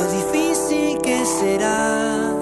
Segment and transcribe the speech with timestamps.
[0.00, 2.34] lo difícil que será.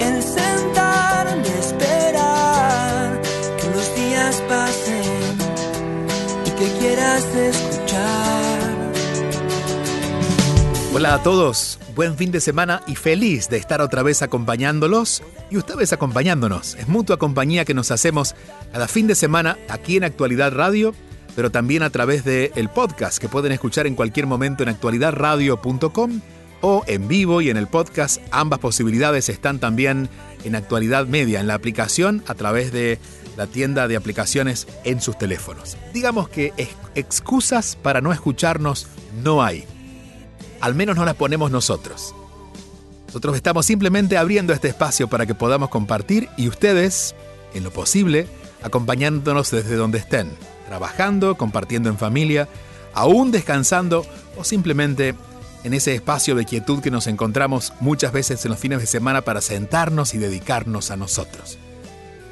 [0.00, 3.22] El sentarme a esperar
[3.58, 5.36] que los días pasen
[6.46, 8.74] y que quieras escuchar.
[10.94, 15.58] Hola a todos, buen fin de semana y feliz de estar otra vez acompañándolos y
[15.58, 16.76] ustedes acompañándonos.
[16.76, 18.34] Es mutua compañía que nos hacemos
[18.72, 20.94] cada fin de semana aquí en Actualidad Radio,
[21.36, 26.20] pero también a través del el podcast que pueden escuchar en cualquier momento en actualidadradio.com
[26.60, 28.20] o en vivo y en el podcast.
[28.30, 30.08] Ambas posibilidades están también
[30.44, 32.98] en Actualidad Media, en la aplicación a través de
[33.36, 35.76] la tienda de aplicaciones en sus teléfonos.
[35.92, 38.86] Digamos que ex- excusas para no escucharnos
[39.22, 39.64] no hay
[40.60, 42.14] al menos no las ponemos nosotros.
[43.08, 47.14] Nosotros estamos simplemente abriendo este espacio para que podamos compartir y ustedes,
[47.52, 48.26] en lo posible,
[48.62, 50.30] acompañándonos desde donde estén,
[50.66, 52.48] trabajando, compartiendo en familia,
[52.94, 54.04] aún descansando
[54.36, 55.14] o simplemente
[55.64, 59.22] en ese espacio de quietud que nos encontramos muchas veces en los fines de semana
[59.22, 61.58] para sentarnos y dedicarnos a nosotros.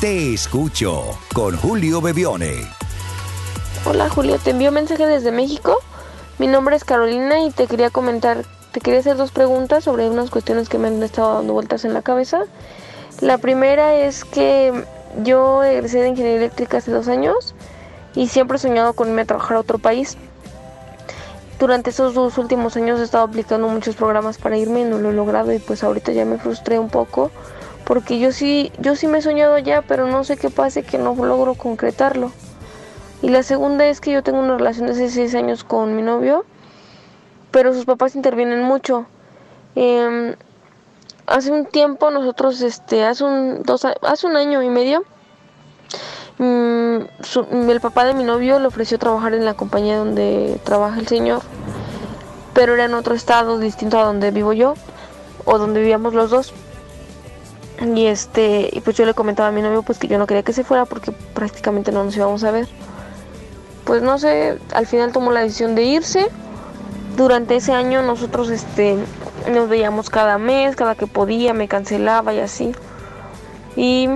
[0.00, 2.68] Te escucho con Julio Bebione.
[3.84, 5.78] Hola Julio, te envío mensaje desde México.
[6.40, 10.30] Mi nombre es Carolina y te quería comentar, te quería hacer dos preguntas sobre unas
[10.30, 12.46] cuestiones que me han estado dando vueltas en la cabeza.
[13.20, 14.72] La primera es que
[15.22, 17.53] yo egresé de ingeniería eléctrica hace dos años
[18.14, 20.16] y siempre he soñado con irme a trabajar a otro país.
[21.58, 25.10] Durante esos dos últimos años he estado aplicando muchos programas para irme y no lo
[25.10, 27.30] he logrado y pues ahorita ya me frustré un poco
[27.84, 30.98] porque yo sí, yo sí me he soñado ya, pero no sé qué pase que
[30.98, 32.32] no logro concretarlo.
[33.22, 36.02] Y la segunda es que yo tengo una relación de hace seis años con mi
[36.02, 36.44] novio,
[37.50, 39.06] pero sus papás intervienen mucho.
[39.74, 40.34] Em,
[41.26, 45.04] hace un tiempo nosotros, este, hace un, dos, hace un año y medio,
[46.38, 50.98] mm, su- el papá de mi novio le ofreció trabajar en la compañía donde trabaja
[51.00, 51.42] el señor,
[52.54, 54.74] pero era en otro estado distinto a donde vivo yo,
[55.44, 56.52] o donde vivíamos los dos.
[57.84, 60.42] Y este, y pues yo le comentaba a mi novio pues que yo no quería
[60.44, 62.68] que se fuera porque prácticamente no nos íbamos a ver.
[63.84, 66.28] Pues no sé, al final tomó la decisión de irse.
[67.16, 68.96] Durante ese año nosotros este
[69.52, 72.72] nos veíamos cada mes, cada que podía, me cancelaba y así.
[73.76, 74.08] Y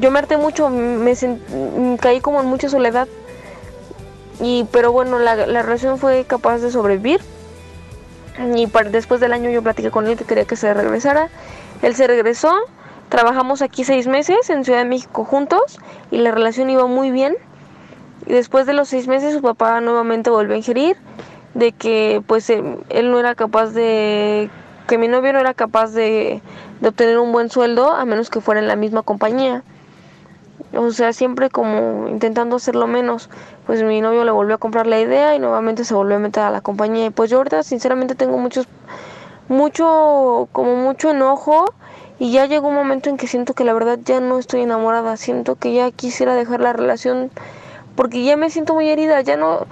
[0.00, 3.08] yo me harté mucho, me sent- caí como en mucha soledad.
[4.40, 7.20] Y pero bueno, la, la relación fue capaz de sobrevivir.
[8.56, 11.28] Y después del año yo platiqué con él que quería que se regresara.
[11.82, 12.52] Él se regresó,
[13.08, 15.78] trabajamos aquí seis meses en Ciudad de México juntos
[16.10, 17.36] y la relación iba muy bien.
[18.26, 20.96] Y después de los seis meses su papá nuevamente volvió a ingerir
[21.54, 24.48] de que pues eh, él no era capaz de
[24.88, 26.40] que mi novio no era capaz de
[26.82, 29.62] obtener un buen sueldo a menos que fuera en la misma compañía.
[30.74, 33.28] O sea, siempre como intentando hacerlo menos.
[33.66, 36.42] Pues mi novio le volvió a comprar la idea y nuevamente se volvió a meter
[36.44, 37.06] a la compañía.
[37.06, 38.66] Y pues yo ahorita sinceramente tengo muchos,
[39.48, 41.64] mucho, como mucho enojo.
[42.18, 45.16] Y ya llegó un momento en que siento que la verdad ya no estoy enamorada.
[45.16, 47.30] Siento que ya quisiera dejar la relación
[47.96, 49.20] porque ya me siento muy herida.
[49.20, 49.66] Ya no,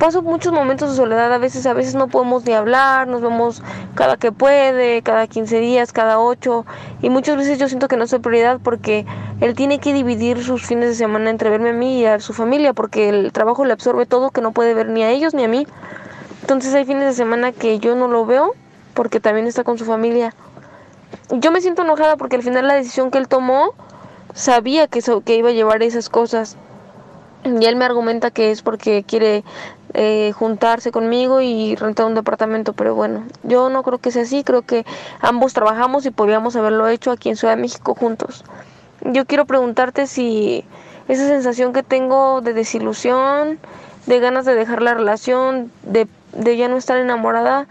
[0.00, 3.62] paso muchos momentos de soledad, a veces, a veces no podemos ni hablar, nos vemos
[3.94, 6.64] cada que puede, cada 15 días, cada 8,
[7.02, 9.04] y muchas veces yo siento que no soy prioridad porque
[9.42, 12.32] él tiene que dividir sus fines de semana entre verme a mí y a su
[12.32, 15.44] familia, porque el trabajo le absorbe todo que no puede ver ni a ellos ni
[15.44, 15.66] a mí.
[16.40, 18.54] Entonces hay fines de semana que yo no lo veo
[18.94, 20.34] porque también está con su familia.
[21.30, 23.74] Yo me siento enojada porque al final la decisión que él tomó
[24.32, 26.56] sabía que, eso, que iba a llevar esas cosas.
[27.44, 29.44] Y él me argumenta que es porque quiere
[29.94, 34.44] eh, juntarse conmigo y rentar un departamento, pero bueno, yo no creo que sea así,
[34.44, 34.84] creo que
[35.20, 38.44] ambos trabajamos y podríamos haberlo hecho aquí en Ciudad de México juntos.
[39.02, 40.64] Yo quiero preguntarte si
[41.08, 43.58] esa sensación que tengo de desilusión,
[44.06, 47.66] de ganas de dejar la relación, de, de ya no estar enamorada,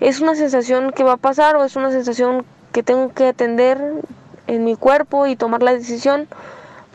[0.00, 3.80] ¿Es una sensación que va a pasar o es una sensación que tengo que atender
[4.46, 6.28] en mi cuerpo y tomar la decisión?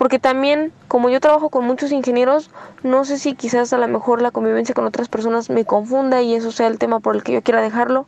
[0.02, 2.50] Porque también, como yo trabajo con muchos ingenieros,
[2.82, 6.34] no sé si quizás a lo mejor la convivencia con otras personas me confunda y
[6.34, 8.08] eso sea el tema por el que yo quiera dejarlo.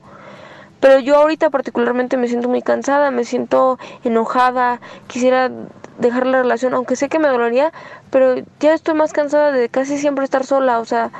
[0.80, 5.52] Pero yo ahorita particularmente me siento muy cansada, me siento enojada, quisiera
[6.00, 7.72] dejar la relación, aunque sé que me dolería,
[8.10, 11.12] pero ya estoy más cansada de casi siempre estar sola, o sea,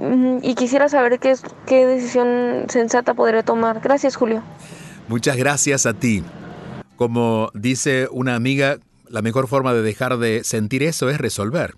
[0.00, 1.36] mm, y quisiera saber qué,
[1.66, 3.78] qué decisión sensata podría tomar.
[3.78, 4.42] Gracias, Julio.
[5.06, 6.24] Muchas gracias a ti.
[6.96, 8.78] Como dice una amiga,
[9.10, 11.76] la mejor forma de dejar de sentir eso es resolver.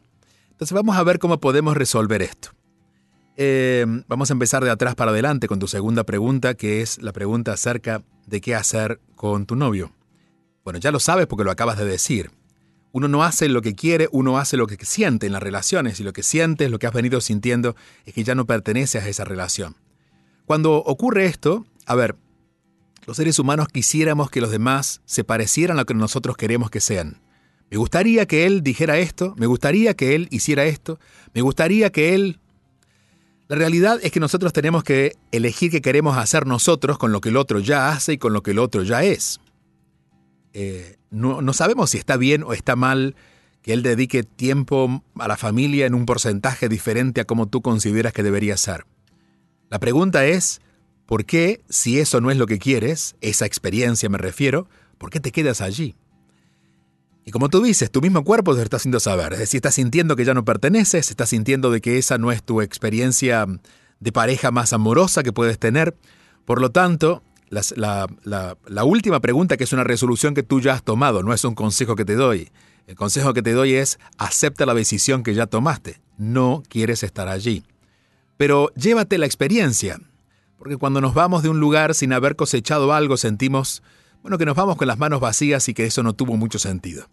[0.50, 2.50] Entonces vamos a ver cómo podemos resolver esto.
[3.36, 7.12] Eh, vamos a empezar de atrás para adelante con tu segunda pregunta, que es la
[7.12, 9.92] pregunta acerca de qué hacer con tu novio.
[10.64, 12.30] Bueno, ya lo sabes porque lo acabas de decir.
[12.92, 16.02] Uno no hace lo que quiere, uno hace lo que siente en las relaciones y
[16.02, 19.24] lo que sientes, lo que has venido sintiendo, es que ya no perteneces a esa
[19.24, 19.76] relación.
[20.44, 22.16] Cuando ocurre esto, a ver,
[23.06, 26.80] los seres humanos quisiéramos que los demás se parecieran a lo que nosotros queremos que
[26.80, 27.20] sean.
[27.70, 30.98] Me gustaría que él dijera esto, me gustaría que él hiciera esto,
[31.34, 32.40] me gustaría que él...
[33.48, 37.30] La realidad es que nosotros tenemos que elegir qué queremos hacer nosotros con lo que
[37.30, 39.40] el otro ya hace y con lo que el otro ya es.
[40.52, 43.16] Eh, no, sabemos si está bien o está mal
[43.62, 48.12] que él dedique tiempo a la familia en un porcentaje diferente a como tú consideras
[48.12, 48.86] que debería ser.
[49.68, 50.60] La pregunta es,
[51.10, 55.18] ¿por qué, si eso no es lo que quieres, esa experiencia me refiero, ¿por qué
[55.18, 55.96] te quedas allí?
[57.24, 60.14] Y como tú dices, tu mismo cuerpo te está haciendo saber, es decir, estás sintiendo
[60.14, 63.44] que ya no perteneces, estás sintiendo de que esa no es tu experiencia
[63.98, 65.96] de pareja más amorosa que puedes tener,
[66.44, 71.24] por lo tanto, la, última pregunta, que es una resolución que tú ya has tomado,
[71.24, 72.50] no es un consejo que te doy.
[72.86, 76.00] El consejo que te doy es acepta la decisión que ya tomaste.
[76.18, 77.64] No quieres estar allí.
[78.36, 79.98] Pero llévate la experiencia,
[80.60, 83.82] porque cuando nos vamos de un lugar sin haber cosechado algo, sentimos,
[84.20, 87.08] bueno, que nos vamos con las manos vacías y que eso no tuvo mucho sentido.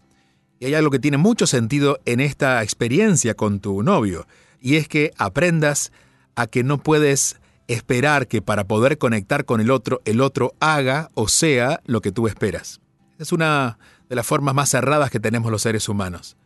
[0.60, 4.26] Y hay algo que tiene mucho sentido en esta experiencia con tu novio,
[4.60, 5.92] y es que aprendas
[6.34, 11.08] a que no puedes esperar que para poder conectar con el otro, el otro haga
[11.14, 12.82] o sea lo que tú esperas.
[13.18, 13.78] Es una
[14.10, 16.36] de las formas más cerradas que tenemos los seres humanos.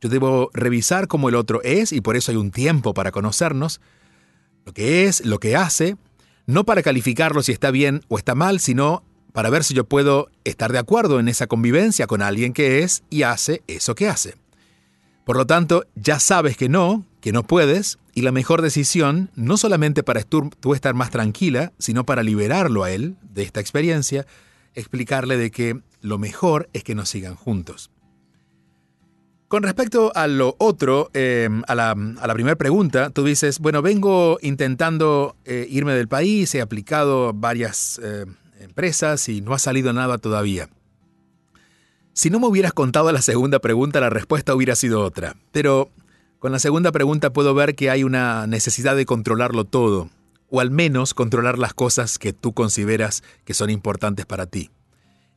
[0.00, 3.80] Yo debo revisar cómo el otro es y por eso hay un tiempo para conocernos,
[4.66, 5.96] lo que es, lo que hace,
[6.50, 10.28] no para calificarlo si está bien o está mal, sino para ver si yo puedo
[10.44, 14.34] estar de acuerdo en esa convivencia con alguien que es y hace eso que hace.
[15.24, 19.56] Por lo tanto, ya sabes que no, que no puedes, y la mejor decisión, no
[19.56, 24.26] solamente para tú, estar más tranquila, sino para liberarlo a él de esta experiencia,
[24.74, 27.90] explicarle de que lo mejor es que nos sigan juntos.
[29.50, 35.34] Con respecto a lo otro, em, a, la, primera pregunta, tú dices, bueno, vengo intentando
[35.44, 38.26] eh, irme del país, he aplicado varias eh,
[38.60, 40.68] empresas y no ha salido nada todavía.
[42.12, 45.34] Si no me hubieras contado la segunda pregunta, la respuesta hubiera sido otra.
[45.50, 45.90] Pero
[46.38, 50.10] con la segunda pregunta puedo ver que hay una necesidad de controlarlo todo,
[50.48, 54.70] o al menos controlar las cosas que tú consideras que son importantes para ti.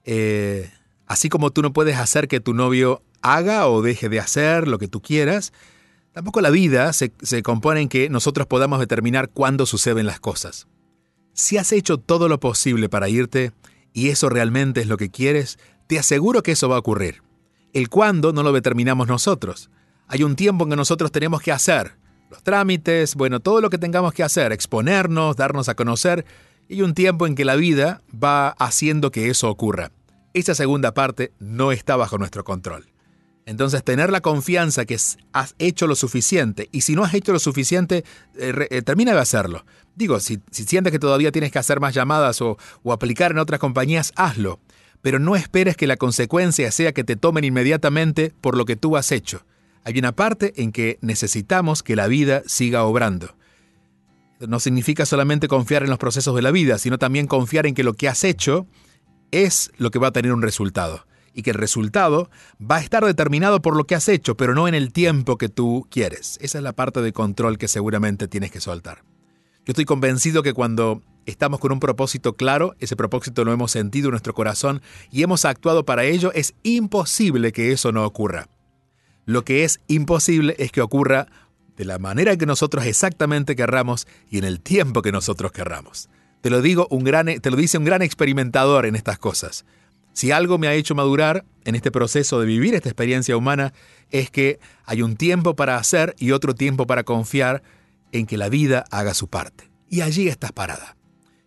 [0.05, 0.69] Eh,
[1.07, 4.79] así como tú no puedes hacer que tu novio haga o deje de hacer lo
[4.79, 5.53] que tú quieras,
[6.11, 10.67] tampoco la vida se, se compone en que nosotros podamos determinar cuándo suceden las cosas.
[11.33, 13.51] Si has hecho todo lo posible para irte
[13.93, 15.57] y eso realmente es lo que quieres,
[15.87, 17.23] te aseguro que eso va a ocurrir.
[17.73, 19.69] El cuándo no lo determinamos nosotros
[20.07, 21.95] hay un tiempo en que nosotros tenemos que hacer
[22.29, 26.25] los trámites, bueno, todo lo que tengamos que hacer, exponernos, darnos a conocer,
[26.67, 29.91] y un tiempo en que la vida va haciendo que eso ocurra.
[30.33, 32.87] Esa segunda parte no está bajo nuestro control.
[33.45, 34.97] Entonces, tener la confianza que
[35.33, 38.05] has hecho lo suficiente, y si no has hecho lo suficiente,
[38.37, 39.65] eh, eh, termina de hacerlo.
[39.95, 43.59] Digo, si, sientes que todavía tienes que hacer más llamadas o, o aplicar en otras
[43.59, 44.59] compañías, hazlo.
[45.01, 48.95] Pero no esperes que la consecuencia sea que te tomen inmediatamente por lo que tú
[48.95, 49.45] has hecho
[49.83, 53.35] hay una parte en que necesitamos que la vida siga obrando.
[54.39, 57.83] No significa solamente confiar en los procesos de la vida, sino también confiar en que
[57.83, 58.65] lo que has hecho
[59.33, 61.05] es lo que va a tener un resultado.
[61.33, 62.29] Y que el resultado
[62.61, 65.49] va a estar determinado por lo que has hecho, pero no en el tiempo que
[65.49, 66.37] tú quieres.
[66.41, 69.03] Esa es la parte de control que seguramente tienes que soltar.
[69.65, 74.09] Yo estoy convencido que cuando estamos con un propósito claro, ese propósito lo hemos sentido
[74.09, 78.49] en nuestro corazón y hemos actuado para ello, es imposible que eso no ocurra.
[79.25, 81.27] Lo que es imposible es que ocurra
[81.77, 86.09] de la manera que nosotros exactamente querramos y en el tiempo que nosotros querramos.
[86.43, 89.63] Te lo digo un gran, te lo dice un gran experimentador en estas cosas.
[90.11, 93.71] Si algo me ha hecho madurar en este proceso de vivir esta experiencia humana
[94.11, 97.63] es que hay un tiempo para hacer y otro tiempo para confiar
[98.11, 99.69] en que la vida haga su parte.
[99.87, 100.97] Y allí estás parada.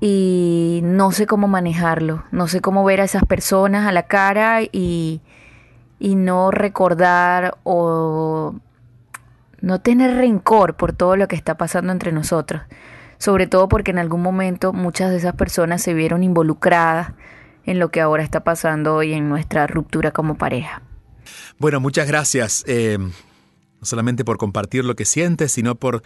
[0.00, 4.60] y no sé cómo manejarlo, no sé cómo ver a esas personas a la cara
[4.60, 5.20] y,
[6.00, 8.56] y no recordar o
[9.60, 12.62] no tener rencor por todo lo que está pasando entre nosotros,
[13.18, 17.12] sobre todo porque en algún momento muchas de esas personas se vieron involucradas
[17.66, 20.82] en lo que ahora está pasando hoy en nuestra ruptura como pareja.
[21.60, 22.98] Bueno, muchas gracias, eh,
[23.82, 26.04] no solamente por compartir lo que sientes, sino por,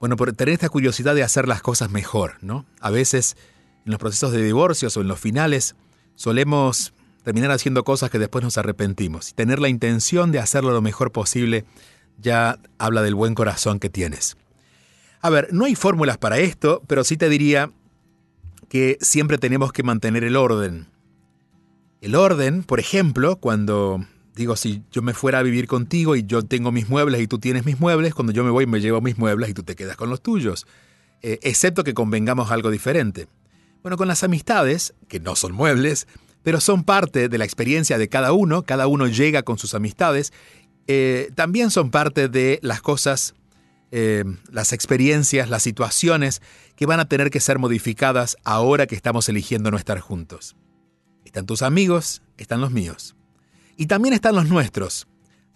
[0.00, 2.64] bueno, por tener esta curiosidad de hacer las cosas mejor, ¿no?
[2.80, 3.36] A veces
[3.84, 5.76] en los procesos de divorcios o en los finales
[6.14, 10.80] solemos terminar haciendo cosas que después nos arrepentimos y tener la intención de hacerlo lo
[10.80, 11.66] mejor posible
[12.16, 14.38] ya habla del buen corazón que tienes.
[15.20, 17.70] A ver, no hay fórmulas para esto, pero sí te diría
[18.70, 20.86] que siempre tenemos que mantener el orden.
[22.00, 24.02] El orden, por ejemplo, cuando
[24.34, 27.38] digo, si yo me fuera a vivir contigo y yo tengo mis muebles y tú
[27.38, 29.96] tienes mis muebles, cuando yo me voy me llevo mis muebles y tú te quedas
[29.96, 30.66] con los tuyos,
[31.22, 33.28] eh, excepto que convengamos algo diferente.
[33.82, 36.06] Bueno, con las amistades, que no son muebles,
[36.42, 40.32] pero son parte de la experiencia de cada uno, cada uno llega con sus amistades
[40.86, 43.34] eh, también son parte de las cosas,
[43.90, 46.42] eh, las experiencias, las situaciones
[46.76, 50.56] que van a tener que ser modificadas ahora que estamos eligiendo no estar juntos.
[51.24, 53.14] Están tus amigos, están los míos.
[53.76, 55.06] Y también están los nuestros.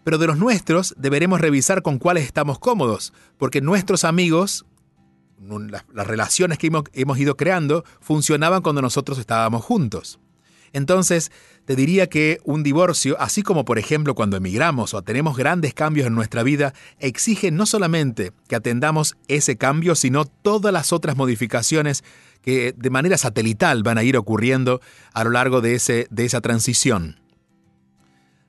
[0.04, 4.64] Pero de los nuestros deberemos revisar con cuáles estamos cómodos, porque nuestros amigos,
[5.38, 10.20] las, relaciones que hemos ido creando, funcionaban cuando nosotros estábamos juntos.
[10.73, 11.32] Entonces,
[11.64, 16.06] te diría que un divorcio, así como por ejemplo cuando emigramos o tenemos grandes cambios
[16.06, 22.04] en nuestra vida, exige no solamente que atendamos ese cambio, sino todas las otras modificaciones
[22.42, 24.80] que de manera satelital van a ir ocurriendo
[25.12, 27.18] a lo largo de, ese, de esa transición.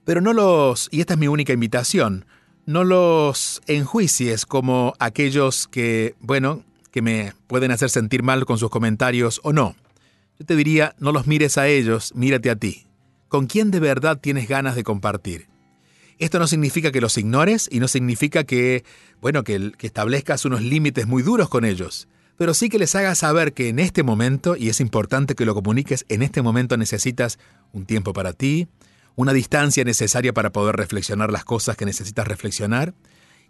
[0.07, 2.25] Pero no los, y esta es mi única invitación,
[2.65, 8.71] no los enjuicies como aquellos que, bueno, que me pueden hacer sentir mal con sus
[8.71, 9.75] comentarios o no.
[10.39, 12.87] Yo te diría, no los mires a ellos, mírate a ti
[13.27, 15.47] con quién de verdad tienes ganas de compartir.
[16.19, 18.83] Esto no significa que los ignores y no significa que,
[19.21, 23.19] bueno, que, que establezcas unos límites muy duros con ellos, pero sí que les hagas
[23.19, 27.37] saber que en este momento, y es importante que lo comuniques, en este momento necesitas
[27.71, 28.67] un tiempo para ti,
[29.17, 32.93] una distancia necesaria para poder reflexionar las cosas que necesitas reflexionar,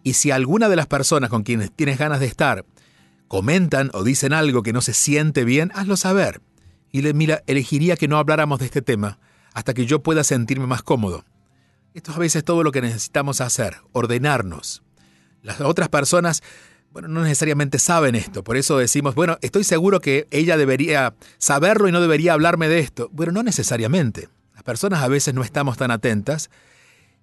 [0.01, 2.65] y si alguna de las personas con quienes tienes ganas de estar
[3.27, 6.41] comentan o dicen algo que no se siente bien, hazlo saber.
[6.93, 9.19] Y le, mira, elegiría que no habláramos de este tema,
[9.53, 11.25] hasta que yo pueda sentirme más cómodo.
[11.93, 14.83] Esto es a veces todo lo que necesitamos hacer, ordenarnos.
[15.43, 16.43] Las otras personas,
[16.93, 21.89] bueno, no necesariamente saben esto, por eso decimos, bueno, estoy seguro que ella debería saberlo
[21.89, 23.09] y no debería hablarme de esto.
[23.11, 24.29] Bueno, no necesariamente.
[24.67, 26.49] Personas a veces no estamos tan atentas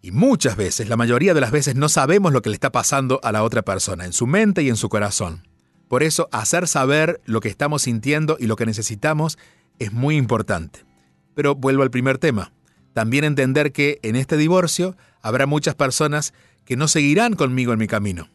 [0.01, 3.21] y muchas veces, la mayoría de las veces, no sabemos lo que le está pasando
[3.23, 5.47] a la otra persona, en su mente y en su corazón.
[5.87, 9.37] Por eso, hacer saber lo que estamos sintiendo y lo que necesitamos
[9.79, 10.87] es muy importante.
[11.35, 12.51] Pero vuelvo al primer tema.
[12.95, 16.33] También entender que en este divorcio habrá muchas personas
[16.65, 18.31] que no seguirán conmigo en mi camino.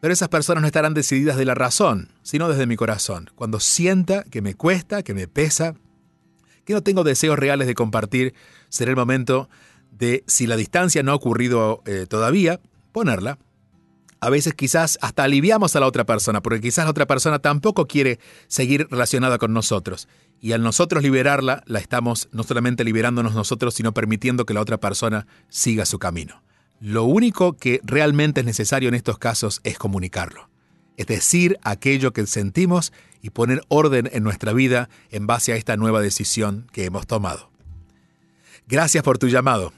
[0.00, 3.30] Pero esas personas no estarán decididas de la razón, sino desde mi corazón.
[3.36, 5.76] Cuando sienta que me cuesta, que me pesa,
[6.64, 8.34] que no tengo deseos reales de compartir,
[8.68, 9.48] será el momento
[9.90, 12.60] de, si la distancia no ha ocurrido eh, todavía,
[12.92, 13.38] ponerla.
[14.20, 17.86] A veces quizás hasta aliviamos a la otra persona, porque quizás la otra persona tampoco
[17.86, 20.08] quiere seguir relacionada con nosotros.
[20.40, 24.78] Y al nosotros liberarla, la estamos no solamente liberándonos nosotros, sino permitiendo que la otra
[24.78, 26.42] persona siga su camino.
[26.80, 30.51] Lo único que realmente es necesario en estos casos es comunicarlo.
[30.96, 35.76] Es decir aquello que sentimos y poner orden en nuestra vida en base a esta
[35.76, 37.50] nueva decisión que hemos tomado.
[38.66, 39.72] Gracias por tu llamado.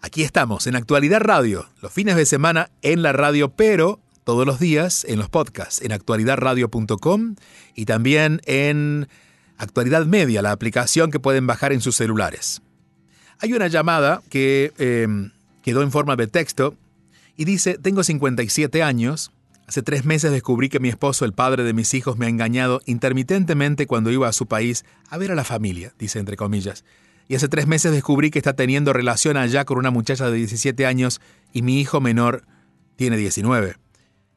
[0.00, 4.60] Aquí estamos en Actualidad Radio, los fines de semana en la radio, pero todos los
[4.60, 7.36] días en los podcasts, en actualidadradio.com
[7.74, 9.08] y también en
[9.56, 12.62] Actualidad Media, la aplicación que pueden bajar en sus celulares.
[13.40, 15.32] Hay una llamada que em,
[15.62, 16.76] quedó en forma de texto
[17.36, 19.32] y dice, tengo 57 años,
[19.68, 22.80] hace tres meses descubrí que mi esposo, el padre de mis hijos, me ha engañado
[22.86, 26.84] intermitentemente cuando iba a su país a ver a la familia, dice entre comillas.
[27.28, 30.86] Y hace tres meses descubrí que está teniendo relación allá con una muchacha de 17
[30.86, 31.20] años
[31.52, 32.46] y mi hijo menor
[32.96, 33.76] tiene 19.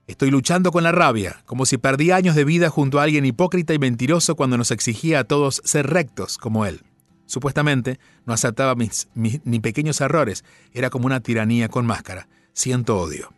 [0.06, 3.74] Estoy luchando con la rabia, como si perdí años de vida junto a alguien hipócrita
[3.74, 6.82] y mentiroso cuando nos exigía a todos ser rectos como él.
[7.26, 12.28] Supuestamente no aceptaba mis, ni pequeños errores, era como una tiranía con máscara.
[12.52, 13.32] Siento odio.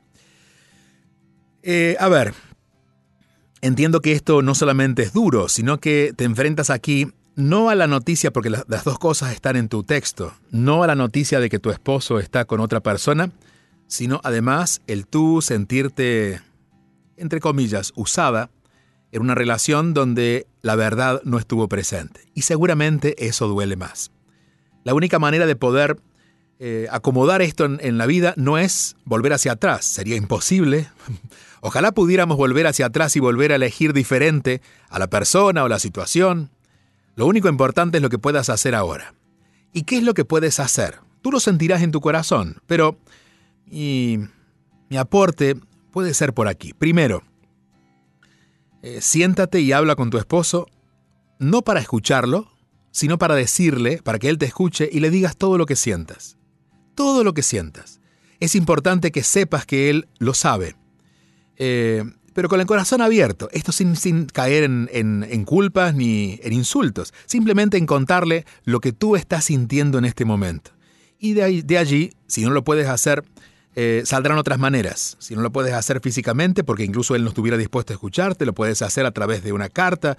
[1.64, 2.34] Eh, a ver,
[3.62, 7.88] entiendo que esto no solamente es duro, sino que te enfrentas aquí no a la
[7.88, 11.58] noticia, porque las dos cosas están en tu texto, no a la noticia de que
[11.58, 13.32] tu esposo está con otra persona,
[13.88, 16.42] sino además el tú sentirte
[17.18, 18.50] entre comillas, usada
[19.12, 22.22] en una relación donde la verdad no estuvo presente.
[22.34, 24.12] Y seguramente eso duele más.
[24.84, 25.98] La única manera de poder
[26.66, 30.88] eh, acomodar esto en, la vida no es volver hacia atrás, sería imposible.
[31.60, 35.78] Ojalá pudiéramos volver hacia atrás y volver a elegir diferente a la persona o la
[35.78, 36.52] situación.
[37.18, 39.14] Lo único importante es lo que puedas hacer ahora.
[39.74, 41.00] ¿Y qué es lo que puedes hacer?
[41.22, 42.98] Tú lo sentirás en tu corazón, pero
[43.66, 44.20] mi,
[44.90, 45.58] mi aporte
[45.92, 46.72] puede ser por aquí.
[46.72, 47.24] Primero,
[48.84, 50.68] eh, siéntate y habla con tu esposo,
[51.40, 52.48] no para escucharlo,
[52.92, 56.38] sino para decirle, para que él te escuche y le digas todo lo que sientas.
[56.96, 58.00] Todo lo que sientas.
[58.40, 60.76] Es importante que sepas que él lo sabe.
[61.58, 66.54] Eh, pero con el corazón abierto, esto sin, sin caer en, en, culpas ni en
[66.54, 70.72] insultos, simplemente en contarle lo que tú estás sintiendo en este momento.
[71.20, 73.24] Y de, ahí, de allí, si no lo puedes hacer
[73.76, 75.18] eh, saldrán otras maneras.
[75.20, 78.54] Si no lo puedes hacer físicamente, porque incluso él no estuviera dispuesto a escucharte, lo
[78.54, 80.18] puedes hacer a través de una carta,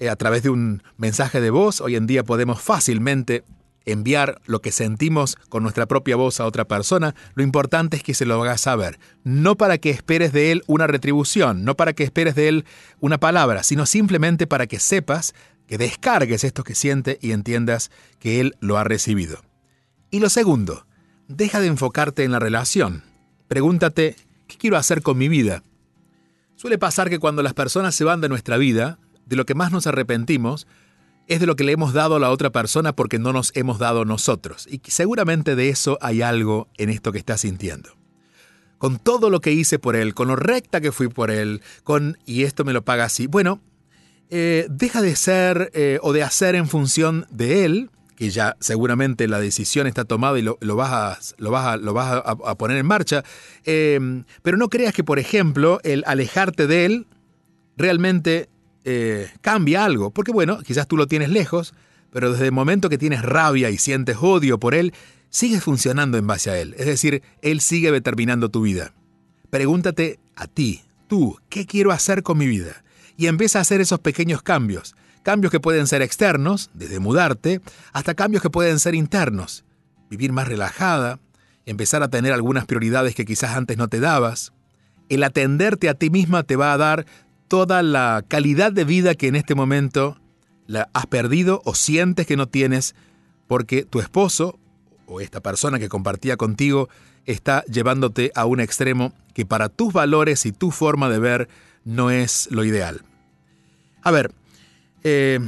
[0.00, 1.80] eh, a través de un mensaje de voz.
[1.80, 3.44] Hoy en día podemos fácilmente
[3.92, 8.14] enviar lo que sentimos con nuestra propia voz a otra persona, lo importante es que
[8.14, 8.98] se lo hagas saber.
[9.24, 12.64] No para que esperes de él una retribución, no para que esperes de él
[13.00, 15.34] una palabra, sino simplemente para que sepas,
[15.66, 19.42] que descargues esto que siente y entiendas que él lo ha recibido.
[20.10, 20.86] Y lo segundo,
[21.28, 23.04] deja de enfocarte en la relación.
[23.48, 25.62] Pregúntate, ¿qué quiero hacer con mi vida?
[26.56, 29.70] Suele pasar que cuando las personas se van de nuestra vida, de lo que más
[29.70, 30.66] nos arrepentimos
[31.28, 33.78] es de lo que le hemos dado a la otra persona porque no nos hemos
[33.78, 34.66] dado nosotros.
[34.66, 37.90] Y seguramente de eso hay algo en esto que estás sintiendo.
[38.78, 42.16] Con todo lo que hice por él, con lo recta que fui por él, con
[42.24, 43.26] y esto me lo paga así.
[43.26, 43.60] Bueno,
[44.30, 49.28] eh, deja de ser eh, o de hacer en función de él que ya seguramente
[49.28, 52.84] la decisión está tomada y lo, vas, a, lo vas, lo vas a, poner en
[52.84, 53.22] marcha,
[53.64, 57.06] em, pero no creas que, por ejemplo, el alejarte de él
[57.76, 58.48] realmente
[58.84, 61.74] eh, cambia algo, porque bueno, quizás tú lo tienes lejos,
[62.10, 64.94] pero desde el momento que tienes rabia y sientes odio por él,
[65.30, 68.94] sigues funcionando en base a él, es decir, él sigue determinando tu vida.
[69.50, 72.82] Pregúntate a ti, tú, ¿qué quiero hacer con mi vida?
[73.16, 74.94] Y empieza a hacer esos pequeños cambios.
[75.22, 77.60] Cambios que pueden ser externos, desde mudarte,
[77.92, 79.64] hasta cambios que pueden ser internos.
[80.08, 81.18] Vivir más relajada,
[81.66, 84.52] empezar a tener algunas prioridades que quizás antes no te dabas.
[85.08, 87.06] El atenderte a ti misma te va a dar
[87.48, 90.18] toda la calidad de vida que en este momento
[90.66, 92.94] la has perdido o sientes que no tienes
[93.46, 94.58] porque tu esposo
[95.06, 96.88] o esta persona que compartía contigo
[97.24, 101.48] está llevándote a un extremo que para tus valores y tu forma de ver
[101.84, 103.02] no es lo ideal.
[104.02, 104.32] A ver,
[105.04, 105.40] eh,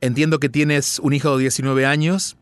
[0.00, 2.36] entiendo que tienes un hijo de 19 años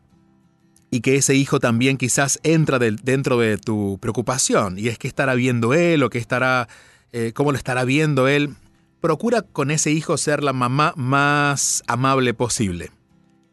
[0.89, 5.33] y que ese hijo también quizás entra dentro de tu preocupación y es que estará
[5.33, 6.67] viendo él o que estará,
[7.13, 8.55] eh, cómo lo estará viendo él.
[8.99, 12.91] Procura con ese hijo ser la mamá más amable posible.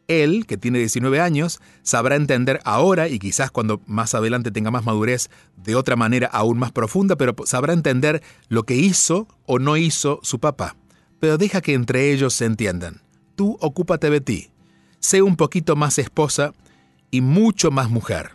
[0.07, 4.85] Él, que tiene 19 años, sabrá entender ahora y quizás cuando más adelante tenga más
[4.85, 9.77] madurez de otra manera aún más profunda, pero sabrá entender lo que hizo o no
[9.77, 10.75] hizo su papá
[11.21, 12.99] pero deja que entre ellos se entiendan.
[13.35, 14.51] Tú ocúpate de ti.
[14.99, 16.53] Sé un poquito más esposa
[17.11, 18.31] y mucho más mujer.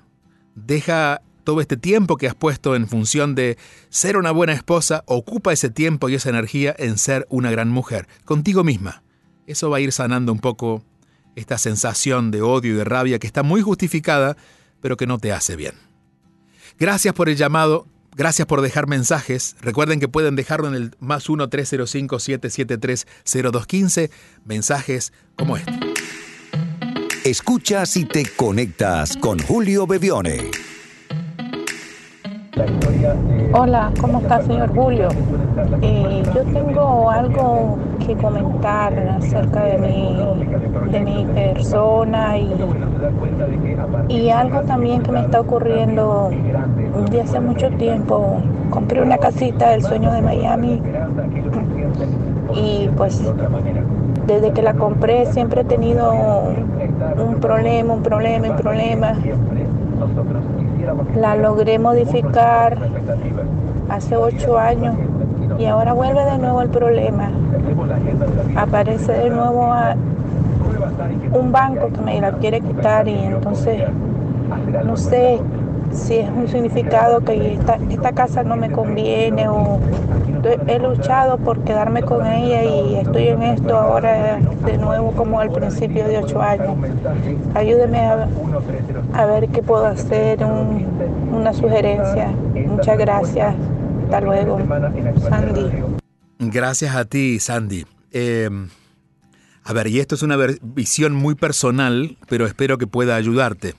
[0.54, 3.56] Deja todo este tiempo que has puesto en función de
[3.88, 8.06] ser una buena esposa, ocupa ese tiempo y esa energía en ser una gran mujer,
[8.26, 9.02] contigo misma.
[9.46, 10.82] Eso va a ir sanando un poco
[11.36, 14.36] esta sensación de odio y de rabia que está muy justificada,
[14.80, 15.72] pero que no te hace bien.
[16.78, 19.56] Gracias por el llamado, Gracias por dejar mensajes.
[19.60, 24.10] Recuerden que pueden dejarlo en el más 1-305-773-0215,
[24.46, 25.78] mensajes como este.
[27.24, 30.50] Escuchas y te conectas con Julio Bevione.
[33.52, 35.08] Hola, ¿cómo está, señor Julio?
[35.82, 42.54] Eh, yo tengo algo que comentar acerca de mi, de mi persona y,
[44.08, 46.30] y algo también que me está ocurriendo
[47.10, 48.38] de hace mucho tiempo.
[48.70, 50.80] Compré una casita del sueño de Miami
[52.54, 53.22] y pues
[54.26, 56.10] desde que la compré siempre he tenido
[57.18, 59.12] un problema, un problema, un problema
[61.16, 62.78] la logré modificar
[63.88, 64.96] hace ocho años
[65.58, 67.30] y ahora vuelve de nuevo el problema.
[68.56, 69.72] Aparece de nuevo
[71.32, 73.82] un banco que me la quiere quitar y entonces
[74.84, 75.40] no sé
[75.92, 79.80] si es un significado que esta, casa no me conviene o
[80.68, 85.50] he luchado por quedarme con ella y estoy en esto ahora de nuevo como al
[85.50, 86.76] principio de ocho años.
[87.54, 92.28] Ayúdeme a, ver qué puedo hacer, una sugerencia.
[92.66, 93.54] Muchas gracias.
[94.04, 94.58] Hasta luego.
[95.28, 95.70] Sandy.
[96.38, 97.86] Gracias a ti, Sandy.
[98.12, 98.68] Em,
[99.64, 103.74] a ver, y esto es una visión muy personal, pero espero que pueda ayudarte.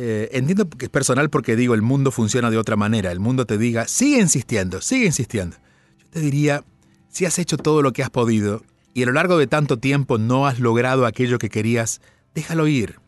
[0.00, 3.10] Eh, entiendo que es personal porque digo, el mundo funciona de otra manera.
[3.10, 5.56] El mundo te diga, sigue insistiendo, sigue insistiendo.
[5.98, 6.62] Yo te diría,
[7.08, 8.62] si has hecho todo lo que has podido
[8.94, 12.00] y a lo largo de tanto tiempo no has logrado aquello que querías,
[12.32, 13.00] déjalo ir.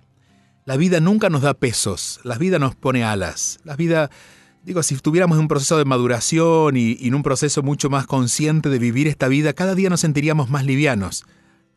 [0.64, 3.60] La vida nunca nos da pesos, la vida nos pone alas.
[3.62, 4.10] La vida,
[4.64, 8.68] digo, si estuviéramos en un proceso de maduración y en un proceso mucho más consciente
[8.68, 11.24] de vivir esta vida, cada día nos sentiríamos más livianos.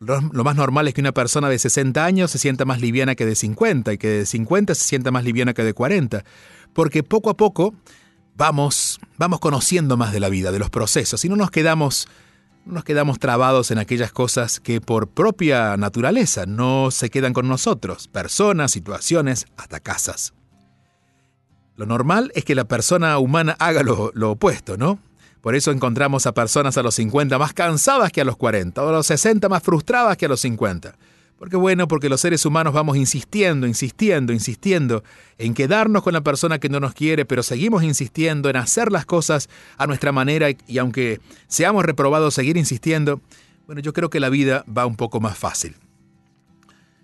[0.05, 3.25] Lo más normal es que una persona de 60 años se sienta más liviana que
[3.25, 6.23] de 50 y que de 50 se sienta más liviana que de 40,
[6.73, 7.73] porque poco a poco
[8.35, 12.07] vamos, vamos conociendo más de la vida, de los procesos, y no nos quedamos,
[12.65, 17.47] no nos quedamos trabados en aquellas cosas que por propia naturaleza no se quedan con
[17.47, 20.33] nosotros, personas, situaciones, hasta casas.
[21.75, 24.99] Lo normal es que la persona humana haga lo opuesto, ¿no?
[25.43, 28.87] Por eso encontramos a personas a los 50 más cansadas que a los 40, o
[28.87, 30.95] a los 60 más frustradas que a los 50.
[31.37, 35.03] Porque bueno, porque los seres humanos vamos insistiendo, insistiendo, insistiendo
[35.37, 39.05] en quedarnos con la persona que no nos quiere, pero seguimos insistiendo en hacer las
[39.05, 43.19] cosas a nuestra manera y aunque seamos reprobados, seguir insistiendo,
[43.65, 45.75] bueno, yo creo que la vida va un poco más fácil.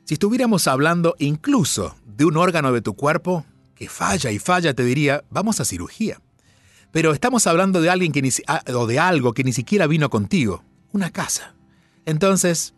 [0.05, 3.43] Si estuviéramos hablando incluso de un órgano de tu cuerpo
[3.75, 6.21] que falla y falla, te diría, vamos a cirugía.
[6.91, 10.09] Pero estamos hablando de alguien que ni, ah, o de algo que ni siquiera vino
[10.09, 11.53] contigo, una casa.
[12.05, 12.73] Entonces,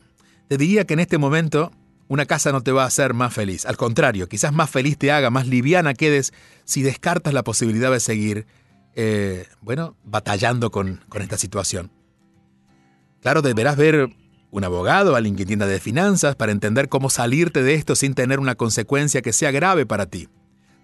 [0.48, 1.72] te diría que en este momento
[2.10, 3.66] una casa no te va a hacer más feliz.
[3.66, 6.34] Al contrario, quizás más feliz te haga, más liviana quedes
[6.66, 8.46] si descartas la posibilidad de seguir,
[8.96, 11.90] eh, bueno, batallando con, con esta situación.
[13.22, 14.10] Claro, deberás ver
[14.50, 18.42] un abogado, alguien que entienda de finanzas, para entender cómo salirte de esto sin tener
[18.42, 20.28] una consecuencia que sea grave para ti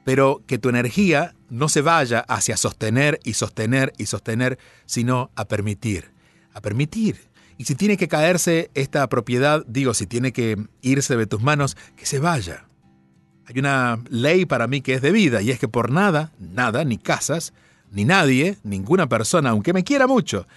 [0.08, 5.50] pero que tu energía no se vaya hacia sostener y sostener y sostener, sino a
[5.50, 6.12] permitir,
[6.54, 7.28] a permitir.
[7.58, 11.76] Y si tiene que caerse esta propiedad, digo, si tiene que irse de tus manos,
[11.98, 12.70] que se vaya.
[13.48, 16.86] Hay una ley para mí que es de vida, y es que por nada, nada,
[16.86, 17.52] ni casas,
[17.92, 20.48] ni nadie, ninguna persona, aunque me quiera mucho,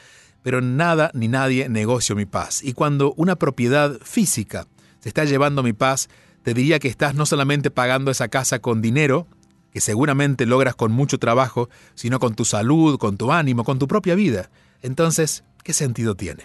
[0.44, 2.62] pero nada ni nadie negocio mi paz.
[2.62, 4.68] Y cuando una propiedad física
[5.00, 6.08] se está llevando mi paz,
[6.44, 9.26] te diría que estás no solamente pagando esa casa con dinero,
[9.72, 13.88] que seguramente logras con mucho trabajo, sino con tu salud, con tu ánimo, con tu
[13.88, 14.50] propia vida.
[14.83, 16.44] Entonces, ¿qué sentido tiene?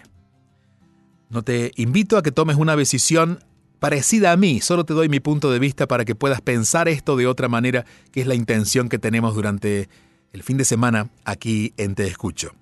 [1.29, 3.39] No te invito a que tomes una decisión
[3.79, 7.15] parecida a mí, solo te doy mi punto de vista para que puedas pensar esto
[7.17, 9.89] de otra manera, que es la intención que tenemos durante
[10.33, 12.53] el fin de semana aquí en Te Escucho.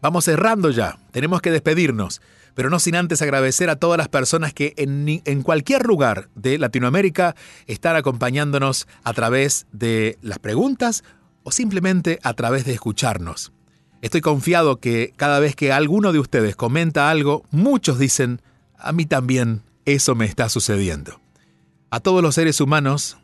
[0.00, 2.20] Vamos cerrando ya, tenemos que despedirnos
[2.56, 7.36] pero no sin antes agradecer a todas las personas que en, cualquier lugar de Latinoamérica
[7.66, 11.04] están acompañándonos a través de las preguntas
[11.42, 13.52] o simplemente a través de escucharnos.
[14.00, 18.40] Estoy confiado que cada vez que alguno de ustedes comenta algo, muchos dicen,
[18.78, 21.20] a mí también eso me está sucediendo.
[21.90, 23.18] A todos los seres humanos,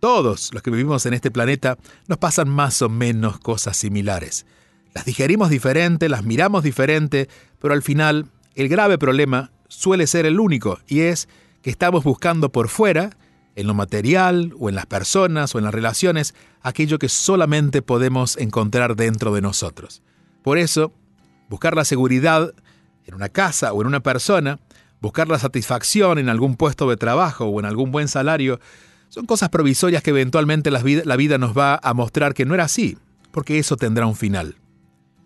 [0.00, 4.44] todos los que vivimos en este planeta, nos pasan más o menos cosas similares.
[4.92, 7.28] Las digerimos diferente, las miramos diferente,
[7.60, 11.28] pero al final el grave problema suele ser el único y es
[11.62, 13.10] que estamos buscando por fuera,
[13.54, 18.36] en lo material o en las personas o en las relaciones, aquello que solamente podemos
[18.38, 20.02] encontrar dentro de nosotros.
[20.42, 20.92] Por eso,
[21.48, 22.54] buscar la seguridad
[23.04, 24.58] en una casa o en una persona,
[25.00, 28.60] buscar la satisfacción en algún puesto de trabajo o en algún buen salario,
[29.08, 32.96] Son cosas provisorias que eventualmente la vida, nos va a mostrar que no era así,
[33.30, 34.56] porque eso tendrá un final.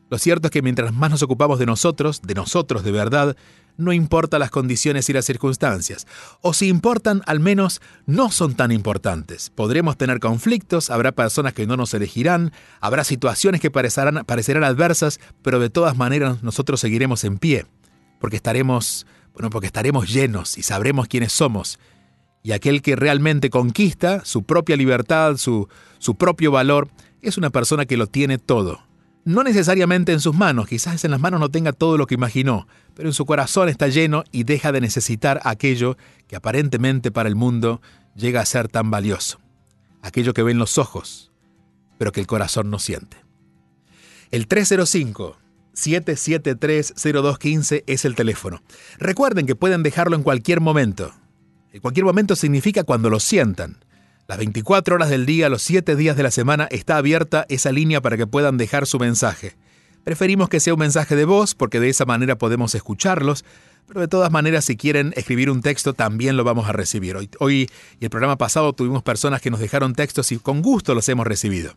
[0.09, 3.37] Lo cierto es que mientras más nos ocupamos de nosotros, de nosotros de verdad,
[3.77, 6.07] no importa las condiciones y las circunstancias.
[6.43, 9.51] O si importan, al menos no son tan importantes.
[9.51, 15.59] Podremos tener conflictos, habrá personas que no nos elegirán, habrá situaciones que parecerán, adversas, pero
[15.59, 17.67] de todas maneras nosotros seguiremos en pie,
[18.21, 21.81] porque estaremos, bueno, porque estaremos llenos y sabremos quiénes somos.
[22.45, 26.89] Y aquel que realmente conquista su propia libertad, su, su propio valor,
[27.23, 28.86] es una persona que lo tiene todo
[29.27, 32.69] no necesariamente en sus manos, quizás en las manos no tenga todo lo que imaginó,
[32.95, 35.97] pero en su corazón está lleno y deja de necesitar aquello
[36.29, 37.83] que aparentemente para el mundo
[38.15, 39.41] llega a ser tan valioso,
[40.01, 41.33] aquello que ven los ojos,
[41.99, 43.17] pero que el corazón no siente.
[44.31, 45.37] El 305
[45.75, 48.63] 7730215 es el teléfono.
[48.99, 51.13] Recuerden que pueden dejarlo en cualquier momento.
[51.73, 53.85] En cualquier momento significa cuando lo sientan.
[54.29, 58.01] Las 24 horas del día, los 7 días de la semana, está abierta esa línea
[58.01, 59.55] para que puedan dejar su mensaje.
[60.03, 63.45] Preferimos que sea un mensaje de voz porque de esa manera podemos escucharlos,
[63.87, 67.15] pero de todas maneras si quieren escribir un texto también lo vamos a recibir.
[67.15, 70.97] Hoy, hoy y el programa pasado tuvimos personas que nos dejaron textos y con gusto
[70.97, 71.77] los hemos recibido.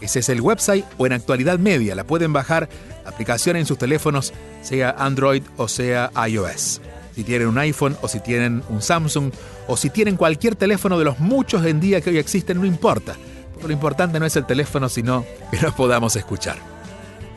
[0.00, 1.94] Ese es el website o en actualidad media.
[1.94, 2.68] La pueden bajar
[3.06, 6.82] aplicación en sus teléfonos, sea Android o sea iOS.
[7.14, 9.32] Si tienen un iPhone o si tienen un Samsung
[9.66, 13.16] o si tienen cualquier teléfono de los muchos en día que hoy existen, no importa.
[13.62, 16.58] lo importante no es el teléfono, sino que nos podamos escuchar.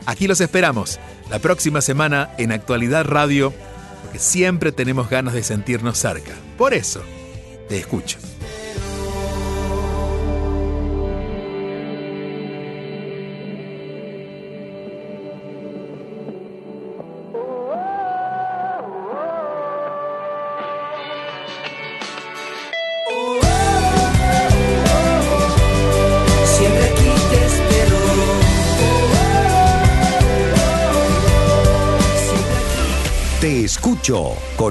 [0.04, 0.98] Aquí los esperamos
[1.30, 3.54] la próxima semana en Actualidad Radio
[4.02, 6.34] porque siempre tenemos ganas de sentirnos cerca.
[6.56, 7.02] Por eso,
[7.68, 8.18] te escucho.